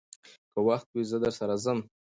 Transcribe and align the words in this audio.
که 0.53 0.59
وخت 0.67 0.87
وي، 0.91 1.03
زه 1.11 1.17
درسره 1.25 1.55
ځم. 1.63 1.79